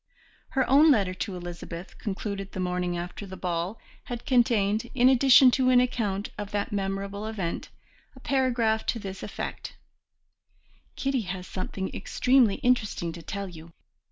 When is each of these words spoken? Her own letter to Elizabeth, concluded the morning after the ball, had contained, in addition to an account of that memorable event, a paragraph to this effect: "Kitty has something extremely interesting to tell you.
Her 0.57 0.67
own 0.67 0.89
letter 0.89 1.13
to 1.13 1.35
Elizabeth, 1.35 1.95
concluded 1.99 2.53
the 2.53 2.59
morning 2.59 2.97
after 2.97 3.27
the 3.27 3.37
ball, 3.37 3.79
had 4.05 4.25
contained, 4.25 4.89
in 4.95 5.09
addition 5.09 5.51
to 5.51 5.69
an 5.69 5.79
account 5.79 6.31
of 6.39 6.49
that 6.49 6.71
memorable 6.71 7.27
event, 7.27 7.69
a 8.15 8.19
paragraph 8.19 8.83
to 8.87 8.97
this 8.99 9.21
effect: 9.21 9.75
"Kitty 10.95 11.21
has 11.29 11.45
something 11.45 11.93
extremely 11.93 12.55
interesting 12.55 13.11
to 13.11 13.21
tell 13.21 13.47
you. 13.47 13.73